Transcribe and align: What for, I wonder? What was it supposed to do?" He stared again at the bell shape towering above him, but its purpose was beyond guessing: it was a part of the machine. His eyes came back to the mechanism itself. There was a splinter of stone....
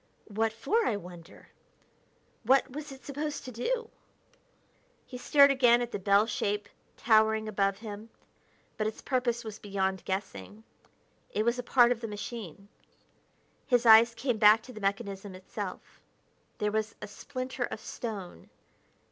What 0.29 0.51
for, 0.51 0.87
I 0.87 0.97
wonder? 0.97 1.49
What 2.41 2.71
was 2.71 2.91
it 2.91 3.05
supposed 3.05 3.45
to 3.45 3.51
do?" 3.51 3.91
He 5.05 5.19
stared 5.19 5.51
again 5.51 5.79
at 5.79 5.91
the 5.91 5.99
bell 5.99 6.25
shape 6.25 6.67
towering 6.97 7.47
above 7.47 7.77
him, 7.77 8.09
but 8.77 8.87
its 8.87 8.99
purpose 9.03 9.43
was 9.43 9.59
beyond 9.59 10.03
guessing: 10.03 10.63
it 11.29 11.45
was 11.45 11.59
a 11.59 11.61
part 11.61 11.91
of 11.91 12.01
the 12.01 12.07
machine. 12.07 12.67
His 13.67 13.85
eyes 13.85 14.15
came 14.15 14.39
back 14.39 14.63
to 14.63 14.73
the 14.73 14.81
mechanism 14.81 15.35
itself. 15.35 16.01
There 16.57 16.71
was 16.71 16.95
a 16.99 17.05
splinter 17.07 17.65
of 17.65 17.79
stone.... 17.79 18.49